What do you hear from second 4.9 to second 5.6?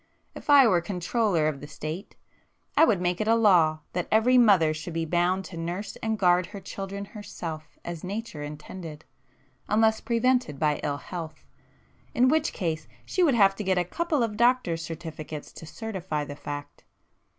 be bound to